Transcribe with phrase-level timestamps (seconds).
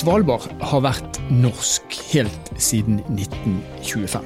[0.00, 4.24] Svalbard har vært norsk helt siden 1925.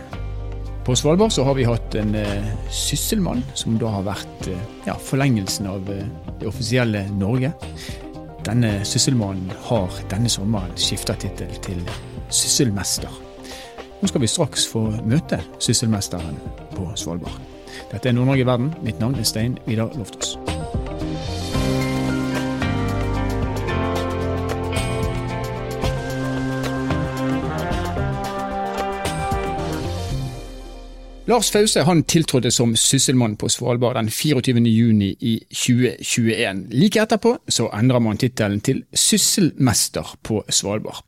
[0.86, 4.94] På Svalbard så har vi hatt en uh, sysselmann, som da har vært uh, ja,
[4.94, 6.04] forlengelsen av uh,
[6.38, 7.50] det offisielle Norge.
[8.46, 11.82] Denne sysselmannen har denne sommeren skifta tittel til
[12.28, 13.10] sysselmester.
[13.98, 16.38] Nå skal vi straks få møte sysselmesteren
[16.76, 17.42] på Svalbard.
[17.90, 18.74] Dette er Nord-Norge i verden.
[18.86, 20.36] Mitt navn er Stein Vidar Loftaas.
[31.26, 36.66] Lars Fause han tiltrådte som sysselmann på Svalbard den 24.6 i 2021.
[36.70, 41.00] Like etterpå så endrer man tittelen til sysselmester på Svalbard.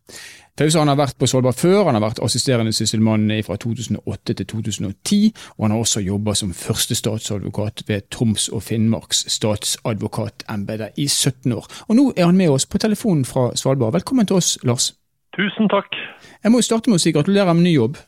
[0.57, 4.47] Fause han har vært på Svalbard før, han har vært assisterende sysselmann fra 2008 til
[4.55, 5.21] 2010,
[5.59, 11.69] og han har også jobba som førstestatsadvokat ved Troms og Finnmarks statsadvokatembete i 17 år.
[11.89, 13.93] Og nå er han med oss på telefonen fra Svalbard.
[13.93, 14.95] Velkommen til oss, Lars.
[15.37, 15.93] Tusen takk.
[16.41, 18.01] Jeg må starte med å si gratulerer med ny jobb.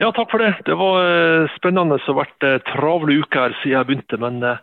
[0.00, 0.54] Ja, takk for det.
[0.64, 1.98] Det var uh, spennende.
[2.00, 4.56] Det har vært uh, travle uker siden jeg begynte, men det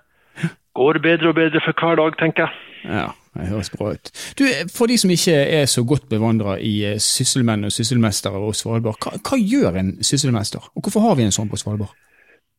[0.78, 2.64] går bedre og bedre for hver dag, tenker jeg.
[2.88, 3.08] Ja,
[3.38, 4.12] det høres bra ut.
[4.38, 4.44] Du,
[4.74, 9.18] For de som ikke er så godt bevandra i sysselmenn og sysselmestere og Svalbard, hva,
[9.22, 11.94] hva, gjør en sysselmester, og hvorfor har vi en sånn på Svalbard?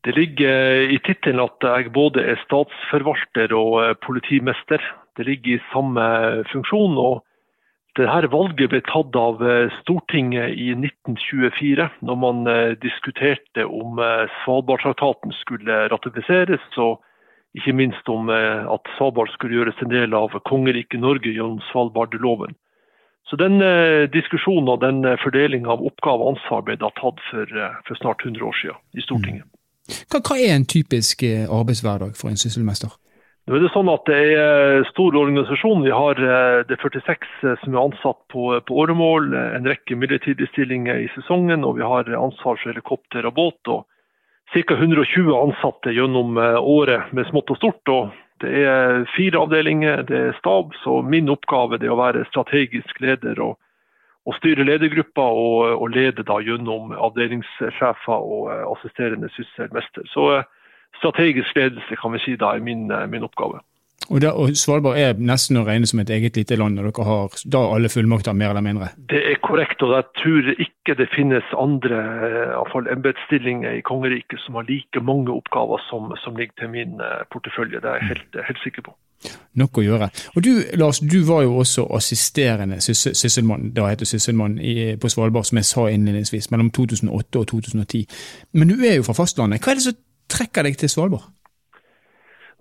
[0.07, 4.83] Det ligger i tittelen at jeg både er statsforvalter og politimester.
[5.19, 6.05] Det ligger i samme
[6.53, 6.95] funksjon.
[6.95, 7.25] og
[7.99, 14.31] dette valget ble tatt av eh, Stortinget i 1924, når man eh, diskuterte om eh,
[14.43, 17.03] Svalbardtraktaten skulle ratifiseres, og
[17.57, 22.53] ikke minst om at Svalbard skulle gjøres en del av kongeriket Norge gjennom Svalbardloven.
[23.27, 23.57] Så den
[24.13, 27.57] diskusjonen og den fordelinga av oppgave og ansvar ble da tatt for,
[27.89, 29.49] for, snart 100 år siden i Stortinget.
[30.13, 32.93] Hva, hva er en typisk arbeidshverdag for en sysselmester?
[33.49, 34.41] Nå er det sånn at det er
[34.77, 35.81] en stor organisasjon.
[35.81, 39.97] Vi har eh, det 46 eh, som er ansatt på, på åremål, eh, en rekke
[39.97, 43.71] midlertidige stillinger i sesongen, og vi har ansvar for helikopter og båt.
[43.73, 43.87] og
[44.53, 44.77] Ca.
[44.77, 47.89] 120 ansatte gjennom året med smått og stort.
[47.89, 48.13] og
[48.45, 53.41] Det er fire avdelinger, det er stab, så min oppgave er å være strategisk leder
[53.41, 53.57] og,
[54.29, 60.05] og styre ledergruppa og, og lede da gjennom avdelingssjefer og assisterende sysselmester.
[60.13, 60.29] Så
[60.99, 63.63] strategisk ledelse kan vi si da er min, eh, min oppgave.
[64.09, 67.05] Og, da, og, Svalbard er nesten å regne som et eget lite land, og dere
[67.05, 68.89] har da alle fullmakter, mer eller mindre?
[69.11, 71.99] Det er korrekt, og jeg tror ikke det finnes andre
[72.29, 77.27] eh, embetsstillinger i kongeriket som har like mange oppgaver som, som ligger til min eh,
[77.35, 77.83] portefølje.
[77.85, 78.97] Det er jeg helt, helt, sikker på.
[79.59, 80.09] Nok å gjøre.
[80.39, 84.61] Og Du Lars, du var jo også assisterende sysselmann da heter sysselmann
[85.03, 88.07] på Svalbard, som jeg sa innledningsvis, mellom 2008 og 2010.
[88.55, 89.61] Men du er jo fra fastlandet.
[89.61, 91.27] Hva er det som trekker deg til Svalbard?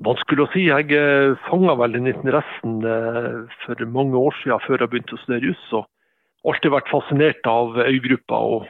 [0.05, 0.67] Vanskelig å si.
[0.69, 5.21] Jeg eh, fanga vel den interessen eh, for mange år siden, før jeg begynte å
[5.23, 5.63] studere juss.
[5.73, 8.37] Og alltid vært fascinert av øygruppa.
[8.37, 8.67] og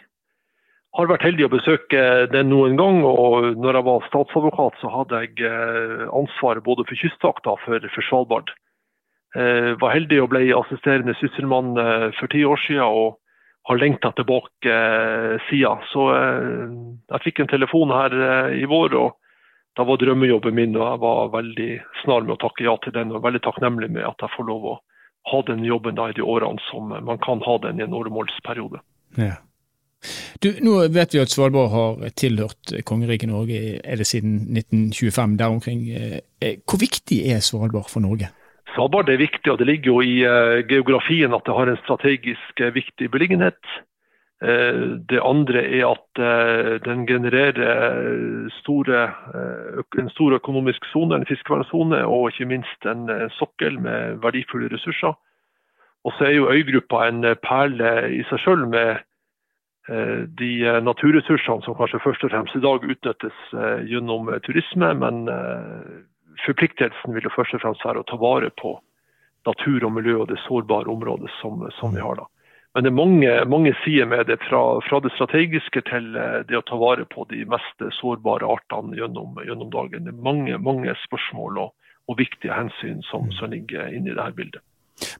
[0.97, 3.03] har vært heldig å besøke den noen gang.
[3.03, 8.07] og når jeg var statsadvokat, så hadde jeg eh, ansvaret både for Kystvakta og for,
[8.09, 8.55] Svalbard.
[9.35, 11.75] Jeg var heldig og ble assisterende sysselmann
[12.17, 12.81] for ti år siden.
[12.81, 13.19] og
[13.67, 15.81] har lengta tilbake eh, siden.
[15.91, 16.67] Så eh,
[17.11, 19.17] jeg fikk en telefon her eh, i vår, og
[19.75, 20.77] da var drømmejobben min.
[20.77, 21.71] Og jeg var veldig
[22.03, 24.69] snar med å takke ja til den, og veldig takknemlig med at jeg får lov
[24.71, 24.77] å
[25.33, 28.79] ha den jobben da i de årene som man kan ha den i en åremålsperiode.
[29.19, 29.35] Ja.
[30.39, 35.55] Du, nå vet vi at Svalbard har tilhørt kongeriket Norge er det siden 1925, der
[35.57, 35.81] omkring.
[36.63, 38.29] Hvor viktig er Svalbard for Norge?
[38.77, 42.59] Svalbard er viktig, og det ligger jo i uh, geografien at det har en strategisk
[42.61, 43.57] uh, viktig beliggenhet.
[44.37, 46.21] Uh, det andre er at
[46.85, 48.99] den genererer store,
[49.97, 55.17] en stor økonomisk sone, en fiskevernsone, og ikke minst en, sokkel med verdifulle ressurser.
[56.05, 59.01] Og så er jo øygruppa en perle i seg sjøl med
[60.41, 60.51] de
[60.83, 63.37] naturressursene som kanskje først og fremst i dag utnyttes
[63.89, 65.25] gjennom turisme, men
[66.45, 68.77] forpliktelsen vil jo først og fremst være å ta vare på
[69.47, 72.27] natur og miljø og det sårbare området som, som vi har da.
[72.75, 76.59] Men det er mange, mange sider med det, fra, fra, det strategiske til eh, det
[76.59, 80.05] å ta vare på de mest sårbare artene gjennom, gjennom dagen.
[80.05, 81.71] Det er mange, mange spørsmål og,
[82.05, 84.61] og viktige hensyn som, som ligger inne i dette bildet.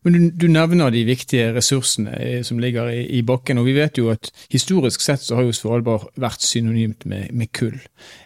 [0.04, 3.76] Men du, du, nevner de viktige ressursene eh, som ligger i, i, bakken, og vi
[3.78, 7.78] vet jo at historisk sett så har jo Svalbard vært synonymt med, med kull.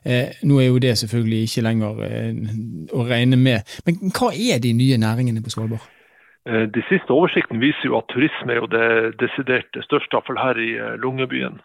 [0.05, 2.53] Eh, nå er jo det selvfølgelig ikke lenger eh,
[2.95, 3.75] å regne med.
[3.87, 5.89] Men hva er de nye næringene på Svalbard?
[6.49, 10.57] Eh, de siste oversikten viser jo at turisme er jo det desidert største, iallfall her
[10.61, 11.01] i Lungebyen.
[11.03, 11.61] Longyearbyen.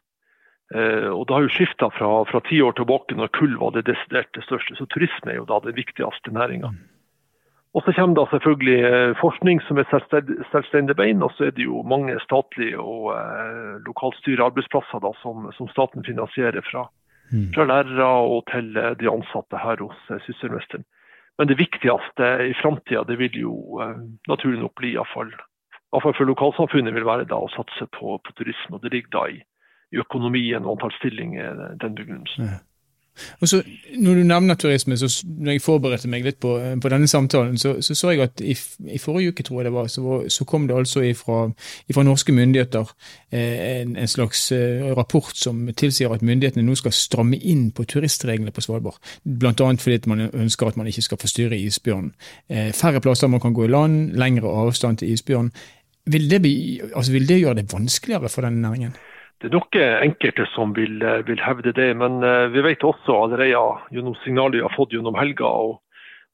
[0.74, 3.86] Eh, og Det har jo skifta fra, fra ti år tilbake når kull var det
[3.86, 6.72] desidert største, så turisme er jo da den viktigste næringa.
[6.74, 6.95] Mm.
[7.76, 9.88] Og så kommer det selvfølgelig eh, forskning som er
[10.52, 15.68] selvstendig bein, og så er det jo mange statlige og eh, lokalstyrearbeidsplasser da, som, som,
[15.68, 16.86] staten finansierer fra,
[17.32, 17.50] mm.
[17.54, 20.86] fra, lærere og til eh, de ansatte her hos eh, Sysselmesteren.
[21.36, 23.52] Men det viktigste i framtida vil jo
[23.84, 25.34] eh, naturlig nok bli, iallfall
[25.92, 28.78] for lokalsamfunnet, vil være da å satse på, på turisme.
[28.78, 29.42] og Det ligger da i,
[29.92, 32.48] i økonomien og antall stillinger, den begrunnelsen.
[32.54, 32.58] Ja.
[33.40, 33.62] Og så,
[33.96, 36.52] Når du nevner turisme, så når jeg forberedte meg litt på,
[36.82, 38.56] på denne samtalen, så, så, så jeg at i,
[38.92, 41.46] i, forrige uke tror jeg det var, så, så kom det altså ifra,
[41.88, 42.92] ifra norske myndigheter
[43.32, 47.86] eh, en, en, slags eh, rapport som tilsier at myndighetene nå skal stramme inn på
[47.88, 49.00] turistreglene på Svalbard.
[49.24, 49.52] Bl.a.
[49.54, 52.12] fordi man ønsker at man ikke skal forstyrre isbjørnen.
[52.48, 55.52] Eh, færre plasser man kan gå i land, lengre avstand til isbjørn.
[56.06, 56.30] Vil
[56.94, 58.94] altså vil det gjøre det vanskeligere for denne næringen?
[59.36, 63.18] Det er nok enkelte som vil, eh, vil hevde det, men eh, vi vet også
[63.20, 63.58] allerede
[63.92, 65.82] gjennom signaler vi har fått gjennom helga og,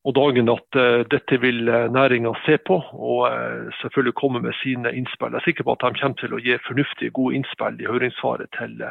[0.07, 3.21] og dagen at uh, dette vil næringa se på og
[3.79, 5.31] selvfølgelig komme med sine innspill.
[5.31, 8.51] Jeg er sikker på at de kommer til å gi fornuftige, gode innspill i høringssvaret
[8.59, 8.83] til,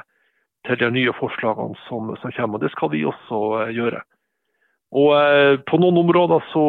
[0.67, 2.55] til de nye forslagene som, som, kommer.
[2.55, 3.41] og Det skal vi også
[3.75, 3.99] gjøre.
[4.95, 5.11] Og
[5.67, 6.63] På noen områder så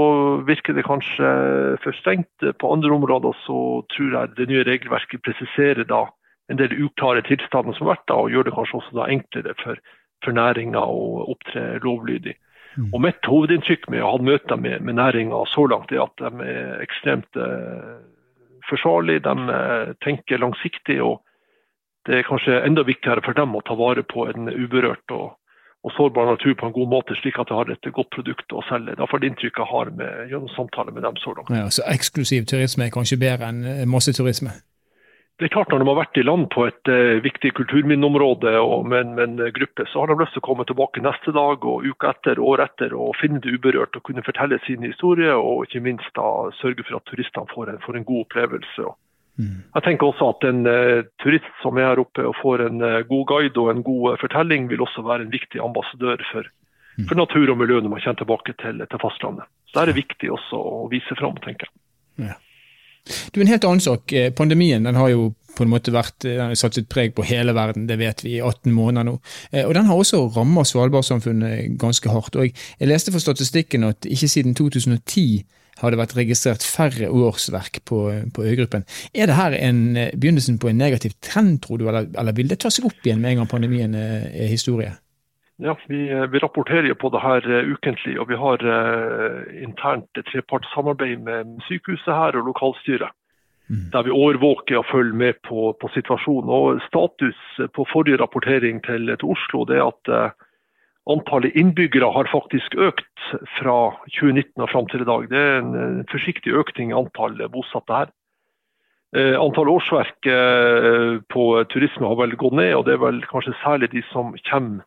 [0.47, 1.31] virker det kanskje
[1.87, 2.50] for strengt.
[2.59, 3.61] På andre områder så
[3.94, 6.09] tror jeg det nye regelverket presiserer da
[6.50, 9.55] en del uklare tilstander som har vært da, og gjør det kanskje også da enklere
[9.62, 9.83] for,
[10.25, 11.03] for næringa å
[11.35, 12.35] opptre lovlydig.
[12.77, 12.89] Mm.
[12.94, 16.49] Og Mitt hovedinntrykk med å ha møter med, med næringa så langt, er at de
[16.49, 18.00] er ekstremt eh,
[18.69, 19.27] forsvarlige.
[19.27, 20.99] De eh, tenker langsiktig.
[21.03, 21.21] og
[22.09, 25.37] Det er kanskje enda viktigere for dem å ta vare på en uberørt og,
[25.83, 28.65] og sårbar natur på en god måte, slik at de har et godt produkt å
[28.71, 28.97] selge.
[28.97, 31.53] Det er det inntrykket jeg har med, gjennom samtaler med dem så langt.
[31.53, 34.56] Ja, så Eksklusiv turisme er kanskje bedre enn eh, masseturisme?
[35.40, 38.84] Det er klart Når de har vært i land på et uh, viktig kulturminneområde og
[38.87, 41.87] med, med, en gruppe, så har de lyst til å komme tilbake neste dag og
[41.88, 45.32] uka etter år etter og finne det uberørt og kunne fortelle sin historie.
[45.34, 46.29] Og ikke minst da
[46.61, 48.93] sørge for at turistene får en, får en god opplevelse.
[49.40, 49.58] Mm.
[49.73, 53.00] Jeg tenker også at En uh, turist som er her oppe og får en uh,
[53.08, 56.52] god guide og en god fortelling, vil også være en viktig ambassadør for,
[57.00, 57.08] mm.
[57.08, 59.49] for natur og miljø når man kommer tilbake til, til fastlandet.
[59.73, 62.29] Så Det er viktig også å vise fram, tenker jeg.
[62.29, 62.38] Ja.
[63.32, 64.12] Du, En helt annen sak.
[64.12, 67.26] Eh, pandemien den har jo på en måte vært, den har satt sitt preg på
[67.28, 69.19] hele verden, det vet vi, i 18 måneder nå.
[69.50, 72.37] Eh, og Den har også rammet Svalbardsamfunnet ganske hardt.
[72.37, 72.54] og jeg,
[72.88, 75.44] leste fra statistikken at ikke siden 2010
[75.82, 78.00] har det vært registrert færre årsverk på,
[78.32, 78.84] på øygruppen.
[79.14, 82.48] Er det her en, eh, begynnelsen på en negativ trend, tror du, eller, eller vil
[82.48, 84.94] det ta seg opp igjen med en gang pandemien er historie?
[85.56, 89.43] Ja, vi, eh, vi, rapporterer jo på det her uh, ukentlig, og vi har uh,
[89.62, 93.12] internt trepartssamarbeid med sykehuset her og lokalstyret.
[93.69, 93.90] Mm.
[93.93, 96.50] Der vi overvåker og følger med på, på, situasjonen.
[96.50, 97.38] Og Status
[97.76, 100.49] på forrige rapportering til, til Oslo det er at uh,
[101.12, 103.28] antallet innbyggere har faktisk økt
[103.58, 103.76] fra
[104.08, 105.28] 2019 og fram til i dag.
[105.31, 108.12] Det er en, en forsiktig økning i antall bosatte her.
[109.12, 110.25] Antall årsverk
[111.28, 114.87] på turisme har vel gått ned, og det er vel kanskje særlig de som kommer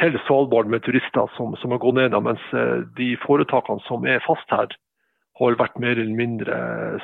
[0.00, 4.22] til Svalbard med turister som, som har gått ned, mens eh, de foretakene som er
[4.24, 4.72] fast her,
[5.40, 6.56] har vært mer eller mindre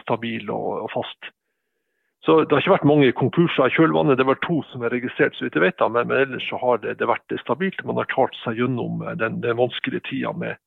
[0.02, 1.32] stabile og, og fast.
[2.24, 4.18] Så Det har ikke vært mange konkurser i kjølvannet.
[4.18, 6.80] Det var to som er registrert, så vidt jeg vet, men, men ellers så har
[6.82, 7.84] det, det, vært stabilt.
[7.88, 10.60] Man har klart seg gjennom eh, den, den vanskelige tida med,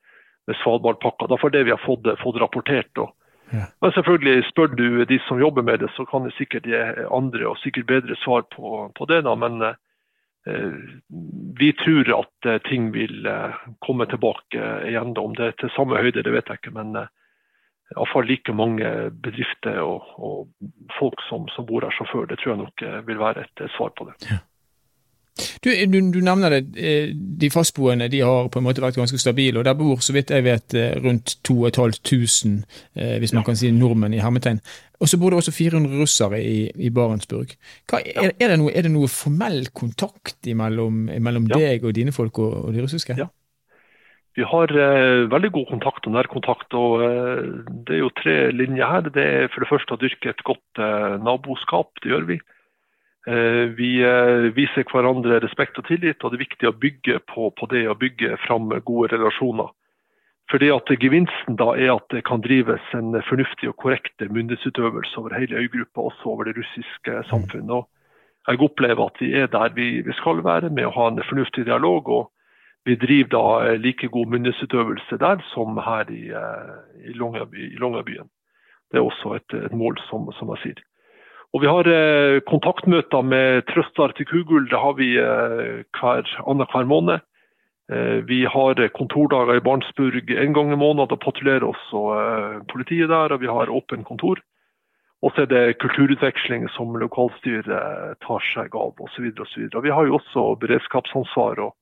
[0.50, 1.30] med Svalbardpakka.
[1.32, 2.92] Derfor det vi har fått, fått rapportert.
[3.02, 3.14] Og,
[3.52, 3.68] ja.
[3.84, 7.50] Men selvfølgelig spør du de som jobber med det, så kan det sikkert gi andre
[7.50, 9.24] og sikkert bedre svar på, på det.
[9.28, 9.91] da, men eh, Eh,
[11.60, 15.14] vi tror at eh, ting vil eh, komme tilbake igjen.
[15.18, 16.74] Om det er til samme høyde, det vet jeg ikke.
[16.74, 16.96] Men
[17.92, 22.30] iallfall like mange bedrifter og, og folk som, som, bor her sjåfør.
[22.30, 24.16] Det tror jeg nok vil være et svar på det.
[24.32, 24.40] Ja.
[25.64, 26.62] Du, du, du, nevner det,
[27.40, 29.62] de fastboende de har på en måte vært ganske stabile.
[29.62, 32.66] og Der bor så vidt jeg vet rundt 2500,
[33.22, 33.46] hvis man ja.
[33.48, 34.60] kan si nordmenn i hermetegn.
[35.02, 37.56] Og så bor det også 400 russere i, i Barentsburg.
[37.90, 41.58] Hva, er, er, det noe, er, det noe, formell kontakt mellom, mellom ja.
[41.58, 43.18] deg og dine folk og, og de russiske?
[43.18, 43.32] Ja.
[44.38, 46.74] Vi har eh, veldig god kontakt og nærkontakt.
[46.78, 49.10] og eh, Det er jo tre linjer her.
[49.10, 51.92] Det er for det første å dyrke et godt eh, naboskap.
[52.04, 52.40] Det gjør vi.
[53.28, 57.52] Eh, vi eh, viser hverandre respekt og tillit, og det er viktig å bygge på,
[57.54, 59.70] på det å bygge fram gode relasjoner.
[60.52, 65.38] Fordi at Gevinsten da er at det kan drives en fornuftig og korrekt myndighetsutøvelse over
[65.38, 67.72] hele øygruppa, også over det russiske samfunnet.
[67.72, 67.88] Og
[68.50, 72.10] jeg opplever at vi er der vi skal være med å ha en fornuftig dialog.
[72.10, 72.32] og
[72.86, 78.30] Vi driver da like god myndighetsutøvelse der som her i, eh, i Longyearbyen.
[78.92, 80.84] Det er også et, et mål, som, som, jeg sier.
[81.52, 84.70] Og Vi har eh, kontaktmøter med Trøstar til Kugul.
[84.72, 87.28] Det har vi eh, hver, annenhver måned.
[88.24, 91.10] Vi har kontordager i Barentsburg en gang i måneden.
[91.12, 94.40] Da patruljerer også politiet der, og vi har åpent kontor.
[95.22, 97.68] Og så er det kulturutveksling som lokalstyret
[98.24, 99.28] tar seg av osv.
[99.84, 101.76] Vi har jo også beredskapsansvar og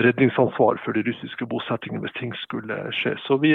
[0.00, 3.16] redningsansvar for de russiske bosettingene hvis ting skulle skje.
[3.26, 3.52] Så vi,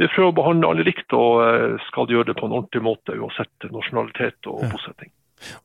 [0.00, 3.68] vi prøver å behandle alle likt og skal gjøre det på en ordentlig måte uansett
[3.68, 5.12] nasjonalitet og bosetting.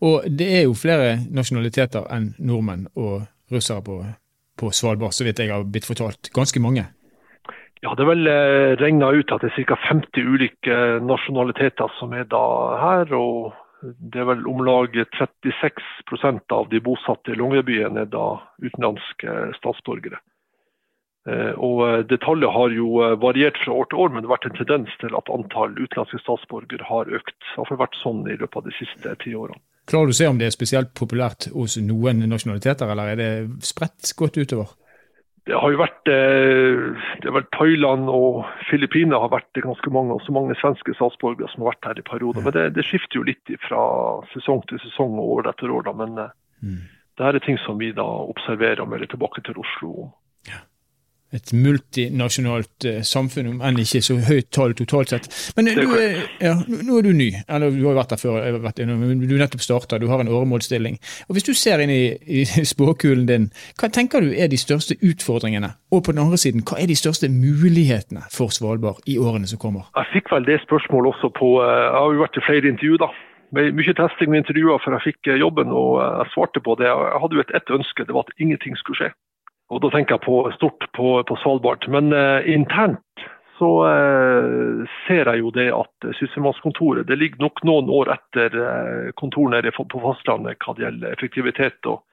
[0.03, 3.97] Og det er jo flere nasjonaliteter enn nordmenn og russere på,
[4.59, 6.31] på Svalbard, så vidt jeg har blitt fortalt.
[6.35, 6.87] Ganske mange?
[7.83, 9.77] Ja, Det er vel eh, regna ut at det er ca.
[9.91, 12.45] 50 ulike nasjonaliteter som er da
[12.81, 13.13] her.
[13.13, 19.51] og Det er vel om lag 36% av de bosatte i Longyearbyen er da utenlandske
[19.59, 20.17] statsborgere.
[21.29, 24.37] Eh, og eh, det Tallet har jo variert fra år til år, men det har
[24.37, 27.35] vært en tendens til at antall utenlandske statsborgere har økt.
[27.55, 29.61] Det har vært sånn i løpet av de siste ti årene.
[29.89, 33.31] Klarer du å se om det er spesielt populært hos noen nasjonaliteter, eller er det
[33.65, 34.73] spredt godt utover?
[35.45, 36.85] det har jo vært eh,
[37.21, 41.61] det har vært Thailand og Filippinene har vært ganske mange, også mange svenske statsborgere som
[41.61, 42.41] har vært her i perioder.
[42.41, 43.81] Men det, det, skifter jo litt fra
[44.33, 45.85] sesong til sesong og år etter år.
[45.85, 45.93] Da.
[46.01, 46.33] Men eh,
[46.65, 46.79] mm.
[47.13, 50.13] det her er ting som vi da observerer og melder tilbake til Oslo om
[51.37, 55.29] et multinasjonalt uh, samfunn, om enn ikke så høyt tall totalt sett.
[55.57, 55.85] Men du,
[56.41, 59.99] ja, nå er du ny, eller du har vært der før, vært du nettopp starta,
[60.01, 60.99] du har en åremålsstilling.
[61.27, 63.49] Og Hvis du ser inn i, i spåkulen din,
[63.79, 65.75] hva tenker du er de største utfordringene?
[65.91, 69.61] Og på den andre siden, hva er de største mulighetene for Svalbard i årene som
[69.61, 69.87] kommer?
[69.95, 73.01] Jeg fikk vel det spørsmålet også på eh, Jeg har jo vært i flere intervjuer,
[73.05, 73.11] da.
[73.55, 76.89] Med mye testing og intervjuer før jeg fikk eh, jobben, og jeg svarte på det.
[76.89, 79.11] Jeg hadde jo et ett ønske, det var at ingenting skulle skje.
[79.73, 81.87] Og da tenker jeg på stort på, på Svalbard.
[81.89, 83.25] Men eh, internt
[83.57, 89.11] så eh, ser jeg jo det at Sysselmannskontoret det ligger nok noen år etter eh,
[89.17, 92.03] kontorene på fastlandet hva det gjelder effektivitet og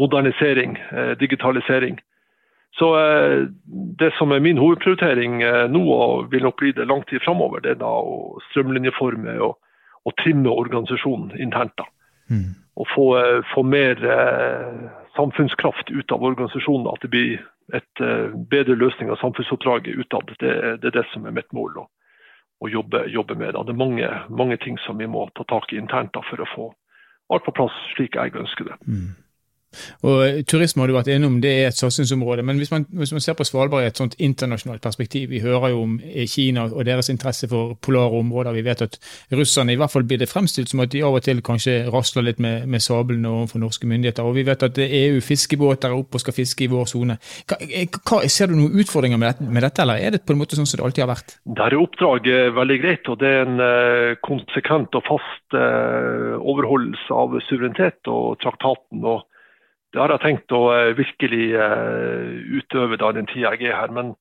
[0.00, 0.78] modernisering,
[1.20, 1.98] digitalisering.
[2.72, 2.86] Så
[4.00, 7.74] Det som er min hovedprioritering nå, og vil nok bli det lang tid framover, det
[7.74, 9.58] er da å strømlinjeforme og,
[10.08, 11.74] og trimme organisasjonen internt.
[11.76, 11.84] da.
[12.30, 12.50] Mm.
[12.80, 13.06] Og få,
[13.54, 13.98] få mer
[15.16, 16.86] samfunnskraft ut av organisasjonen.
[16.88, 17.40] At det blir
[17.74, 20.32] et eh, bedre løsning av samfunnsoppdraget utad.
[20.38, 21.86] Det, det, er det som er mitt mål å,
[22.60, 23.54] å jobbe, jobbe, med.
[23.54, 23.64] Da.
[23.64, 26.50] Det er mange, mange, ting som vi må ta tak i internt da, for å
[26.54, 26.70] få
[27.30, 28.78] alt på plass slik jeg ønsker det.
[28.86, 29.10] Mm.
[30.02, 32.42] Og Turisme har du vært innom, det er et satsingsområde.
[32.46, 35.74] Men hvis man, hvis man, ser på Svalbard i et sånt internasjonalt perspektiv, vi hører
[35.74, 35.96] jo om
[36.30, 38.56] Kina og deres interesse for polare områder.
[38.56, 38.98] Vi vet at
[39.36, 42.26] russerne i hvert fall blir det fremstilt som at de av og til kanskje rasler
[42.26, 44.26] litt med, med sablene overfor norske myndigheter.
[44.26, 47.20] Og vi vet at EU-fiskebåter er oppe og skal fiske i vår sone.
[47.30, 50.66] Ser du noen utfordringer med dette, med dette, eller er det på en måte sånn
[50.66, 51.38] som det alltid har vært?
[51.46, 53.64] Der er oppdraget veldig greit, og det er en
[54.26, 59.04] konsekvent og fast overholdelse av suverenitet og traktaten.
[59.04, 59.26] og
[59.90, 63.94] det har jeg tenkt å eh, virkelig eh, utøve da den tida jeg er her.
[63.94, 64.14] Men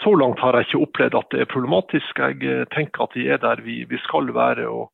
[0.00, 2.22] så langt har jeg ikke opplevd at det er problematisk.
[2.22, 4.64] Jeg eh, tenker at vi er der vi, vi skal være.
[4.64, 4.88] og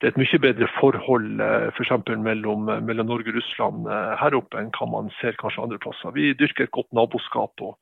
[0.00, 1.40] Det er et mye bedre forhold.
[1.78, 3.88] For mellom, mellom Norge og Russland
[4.20, 6.12] her oppe enn hva man ser kanskje andre plasser.
[6.12, 7.78] Vi dyrker et godt naboskap og,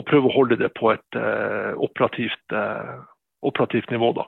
[0.00, 1.20] og prøver å holde det på et
[1.76, 2.56] operativt,
[3.44, 4.14] operativt nivå.
[4.16, 4.24] da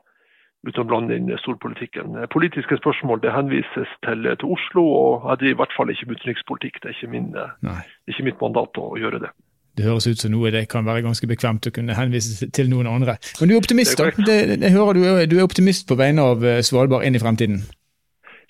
[0.68, 2.18] uten å blande inn storpolitikken.
[2.32, 6.20] Politiske spørsmål det henvises til, til Oslo, og jeg driver i hvert fall ikke med
[6.20, 6.82] utenrikspolitikk.
[6.82, 9.32] Det er ikke, min, det er ikke mitt mandat å, gjøre det.
[9.78, 12.90] Det høres ut som noe det kan være ganske bekvemt å kunne henvise til noen
[12.90, 13.16] andre.
[13.40, 14.10] Men du er optimist, da?
[14.12, 17.62] Det, det hører du, du er optimist på vegne av eh, Svalbard inn i fremtiden?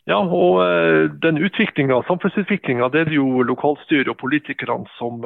[0.08, 5.20] Ja, og uh, den utviklinga, samfunnsutviklinga, det er det jo lokalstyret og politikerne som,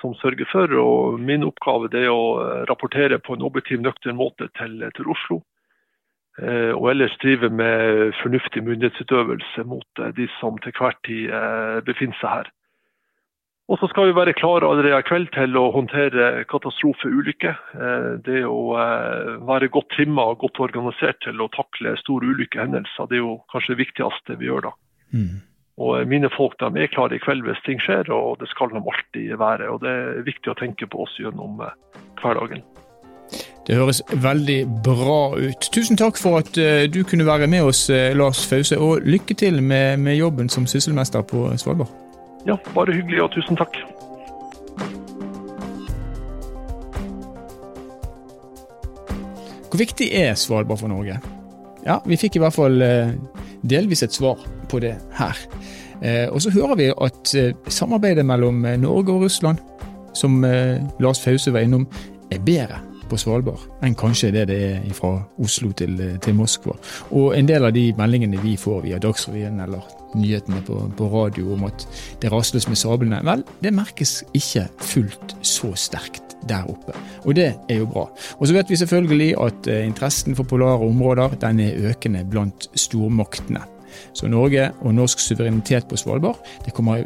[0.00, 0.72] som, sørger for.
[0.82, 5.44] og Min oppgave er å rapportere på en objektiv, nøktern måte til, til Oslo.
[6.36, 11.78] Eh, og ellers drive med fornuftig myndighetsutøvelse mot eh, de som til hver tid eh,
[11.86, 12.50] befinner seg her.
[13.72, 17.56] Og så skal vi være klare allerede i kveld til å håndtere katastrofeulykker.
[18.22, 18.60] Det å
[19.48, 23.74] være godt trimma og godt organisert til å takle store ulykkehendelser, det er jo kanskje
[23.74, 24.72] det viktigste vi gjør da.
[25.10, 25.42] Mm.
[25.82, 28.78] Og Mine folk de er klare i kveld hvis ting skjer, og det skal de
[28.78, 29.66] alltid være.
[29.66, 31.58] og Det er viktig å tenke på oss gjennom
[32.22, 32.62] hverdagen.
[33.66, 35.68] Det høres veldig bra ut.
[35.74, 39.34] Tusen takk for at uh, du kunne være med oss, uh, Lars Fause, og lykke
[39.34, 41.90] til med, med jobben som sysselmester på Svalbard.
[42.46, 43.74] Ja, bare hyggelig, og tusen takk.
[49.66, 51.18] Hvor viktig er Svalbard for Norge?
[51.86, 53.10] Ja, vi fikk i hvert fall uh,
[53.66, 54.38] delvis et svar
[54.70, 55.46] på det her.
[56.28, 57.30] Og så hører vi at
[57.72, 59.56] samarbeidet mellom Norge og Russland,
[60.14, 60.44] som
[61.00, 61.86] Lars Fause var innom,
[62.30, 66.76] er bedre på Svalbard enn kanskje det det er fra Oslo til, til Moskva.
[67.10, 69.84] Og en del av de meldingene vi får via Dagsrevyen eller
[70.16, 71.86] nyhetene på, på radio om at
[72.22, 76.94] det rasles med sablene, vel, det merkes ikke fullt så sterkt der oppe.
[77.24, 78.06] Og det er jo bra.
[78.38, 82.70] Og så vet vi selvfølgelig at eh, interessen for polare områder den er økende blant
[82.78, 83.64] stormaktene.
[84.14, 87.04] Så Norge og norsk suverenitet på Svalbard det kommer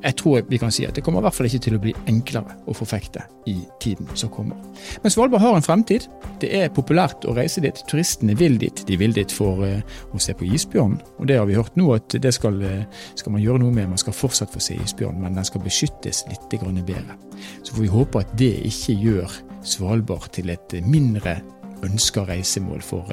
[0.00, 1.92] jeg tror vi kan si at det kommer i hvert fall ikke til å bli
[2.08, 4.56] enklere å forfekte i tiden som kommer.
[5.02, 6.06] Men Svalbard har en fremtid.
[6.40, 7.82] Det er populært å reise dit.
[7.90, 8.82] Turistene vil dit.
[8.88, 10.96] De vil dit for uh, å se på isbjørn.
[11.18, 13.90] Og det har vi hørt nå at det skal, uh, skal, man gjøre noe med.
[13.92, 17.16] Man skal fortsatt få se isbjørn, men den skal beskyttes litt bedre.
[17.62, 21.40] Så får vi håpe at det ikke gjør Svalbard til et mindre
[21.84, 23.08] ønska reisemål for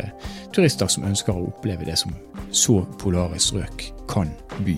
[0.56, 2.16] turister som ønsker å oppleve det som
[2.52, 4.32] så polare strøk kan
[4.64, 4.78] by.